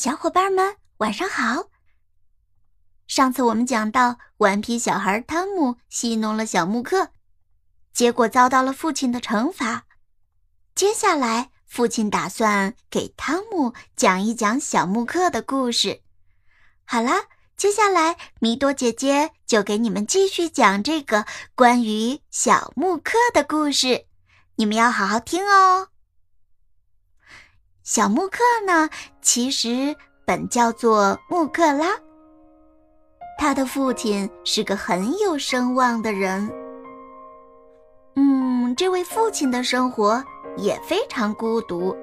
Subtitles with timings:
[0.00, 1.68] 小伙伴们，晚上好。
[3.06, 7.10] 上次我们讲到，顽皮小孩汤姆戏弄了小木克，
[7.92, 9.84] 结果遭到了父亲的惩罚。
[10.74, 16.00] 接下来，父亲打算给汤姆讲一讲小木克的故事。
[16.86, 17.24] 好啦，
[17.54, 24.06] 接下来米多姐姐就给你们继续讲这个关于小木克的故事，
[24.54, 25.89] 你们要好好听哦。
[27.82, 28.88] 小木克呢，
[29.22, 31.86] 其实本叫做木克拉。
[33.38, 36.48] 他的父亲是个很有声望的人。
[38.16, 40.22] 嗯，这位父亲的生活
[40.58, 41.96] 也非常孤独，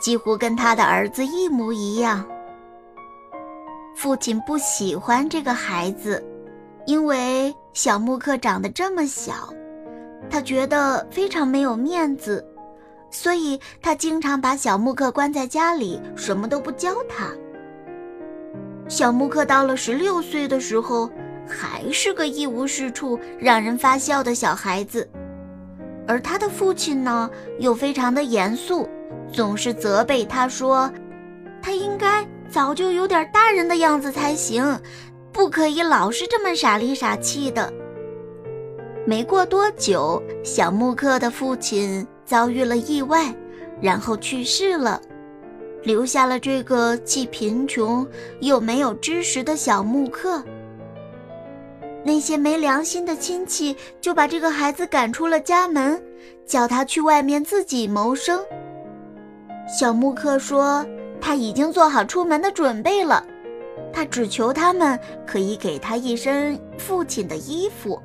[0.00, 2.26] 几乎跟他的儿子一模一样。
[3.94, 6.24] 父亲不喜欢这个孩子，
[6.86, 9.52] 因为小木克长得这么小，
[10.30, 12.42] 他觉得非常没有面子。
[13.10, 17.28] 所以他经常把小木克关在家里，什么都不教他。
[18.88, 21.10] 小木克到了十六岁的时候，
[21.46, 25.08] 还是个一无是处、让人发笑的小孩子。
[26.06, 28.88] 而他的父亲呢，又非常的严肃，
[29.30, 30.90] 总是责备他说
[31.60, 34.80] ：“他应该早就有点大人的样子才行，
[35.32, 37.70] 不可以老是这么傻里傻气的。”
[39.04, 42.06] 没过多久，小木克的父亲。
[42.28, 43.34] 遭遇了意外，
[43.80, 45.00] 然后去世了，
[45.82, 48.06] 留下了这个既贫穷
[48.40, 50.44] 又没有知识的小木克。
[52.04, 56.00] 那些没良心的亲戚就把这个孩子赶出了家门，
[56.44, 58.38] 叫他去外面自己谋生。
[59.66, 60.84] 小木克说
[61.22, 63.26] 他已经做好出门的准备了，
[63.90, 67.98] 他只求他们可以给他一身父亲的衣服。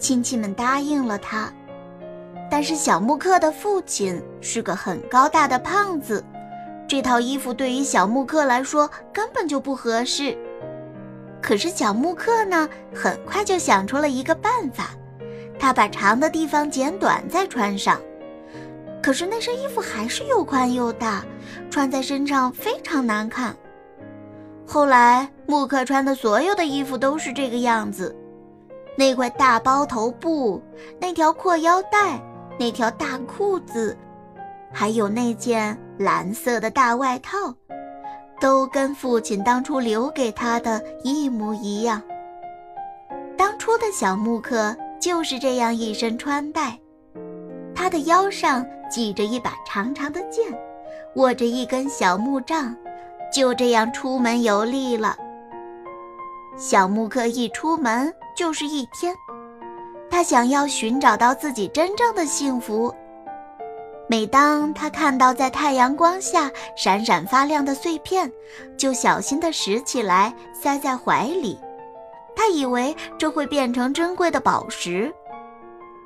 [0.00, 1.52] 亲戚们答应了他。
[2.50, 6.22] 但是小木克的父亲是个很高大的胖子，
[6.88, 10.36] 这套衣服对于小木克来说根本就不合适。
[11.40, 14.90] 可是小木克呢，很快就想出了一个办法，
[15.58, 18.00] 他把长的地方剪短再穿上。
[19.00, 21.24] 可是那身衣服还是又宽又大，
[21.70, 23.56] 穿在身上非常难看。
[24.66, 28.14] 后来木克穿的所有的衣服都是这个样子，
[28.96, 30.60] 那块大包头布，
[31.00, 32.20] 那条阔腰带。
[32.60, 33.96] 那条大裤子，
[34.70, 37.54] 还有那件蓝色的大外套，
[38.38, 42.02] 都跟父亲当初留给他的一模一样。
[43.34, 46.78] 当初的小木克就是这样一身穿戴，
[47.74, 50.44] 他的腰上系着一把长长的剑，
[51.14, 52.76] 握着一根小木杖，
[53.32, 55.16] 就这样出门游历了。
[56.58, 59.16] 小木克一出门就是一天。
[60.10, 62.94] 他想要寻找到自己真正的幸福。
[64.08, 68.30] 每当他看到在太阳光下闪闪发亮的碎片，
[68.76, 71.58] 就小心地拾起来塞在怀里。
[72.34, 75.14] 他以为这会变成珍贵的宝石。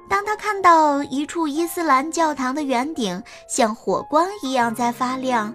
[0.06, 5.54] 当他看到一处伊斯兰教堂的圆顶像火光一样在发亮，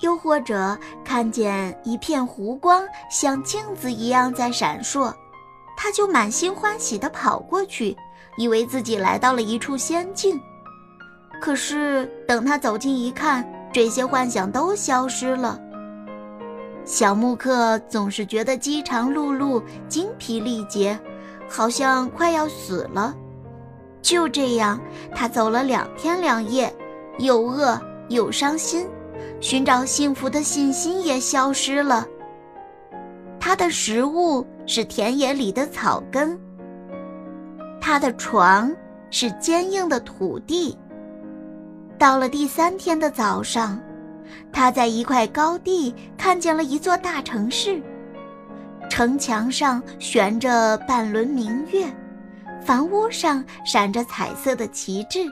[0.00, 5.14] 又或者看见一片湖光像镜子一样在闪烁。
[5.76, 7.96] 他就满心欢喜地跑过去，
[8.36, 10.40] 以为自己来到了一处仙境。
[11.40, 15.60] 可是等他走近一看，这些幻想都消失了。
[16.84, 20.98] 小木克总是觉得饥肠辘辘、精疲力竭，
[21.48, 23.14] 好像快要死了。
[24.00, 24.78] 就这样，
[25.14, 26.74] 他走了两天两夜，
[27.18, 28.86] 又饿又伤心，
[29.40, 32.06] 寻找幸福的信心也消失了。
[33.44, 34.46] 他的食物。
[34.66, 36.40] 是田野里的草根。
[37.78, 38.74] 他的床
[39.10, 40.74] 是坚硬的土地。
[41.98, 43.78] 到了第三天的早上，
[44.50, 47.82] 他在一块高地看见了一座大城市，
[48.88, 51.94] 城墙上悬着半轮明月，
[52.64, 55.30] 房屋上闪着彩色的旗帜。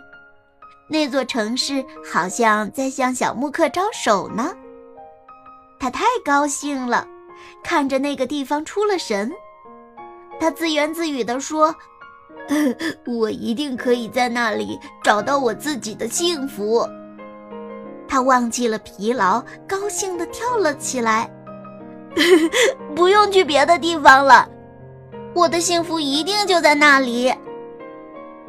[0.88, 4.54] 那座城市好像在向小木克招手呢。
[5.80, 7.08] 他太高兴了。
[7.62, 9.32] 看着那个地方出了神，
[10.40, 11.74] 他自言自语地说
[13.06, 16.86] ：“我一定可以在那里找到我自己的幸福。”
[18.08, 21.30] 他忘记了疲劳，高兴地跳了起来。
[22.94, 24.46] 不用去别的地方了，
[25.34, 27.32] 我的幸福一定就在那里。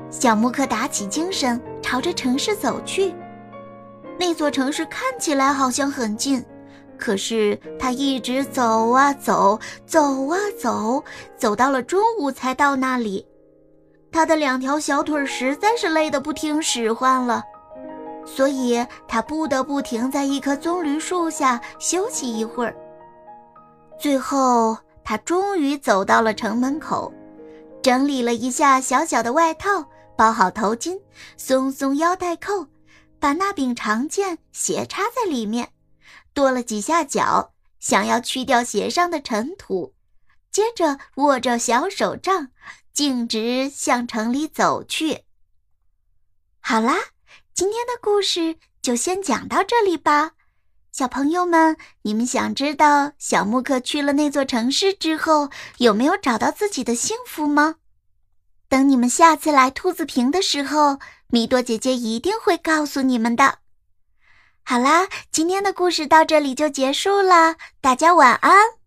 [0.09, 3.15] 小木克打起精神，朝着城市走去。
[4.19, 6.43] 那座城市看起来好像很近。
[7.03, 11.03] 可是他一直走啊走，走啊走，
[11.35, 13.27] 走到了中午才到那里。
[14.09, 17.43] 他的两条小腿实在是累得不听使唤了。
[18.25, 22.73] 所以他不得不停在一棵棕榈树下休息一会儿。
[23.99, 27.11] 最后，他终于走到了城门口，
[27.81, 29.83] 整理了一下小小的外套，
[30.15, 30.97] 包好头巾，
[31.35, 32.65] 松松腰带扣，
[33.19, 35.67] 把那柄长剑斜插在里面，
[36.33, 39.93] 跺了几下脚，想要去掉鞋上的尘土。
[40.51, 42.49] 接着，握着小手杖，
[42.93, 45.23] 径直向城里走去。
[46.59, 46.95] 好啦，
[47.53, 50.33] 今天的故事就先讲到这里吧。
[50.91, 57.77] 小朋友们，你们想知道小木克去了那座城市之后，有没有找到自己的幸福吗？
[58.69, 63.57] 等你们下次来兔子坪的时候，米多姐姐一定会告诉你们的。
[64.65, 68.82] 好啦，今天的故事到这里就结束了，大家晚安。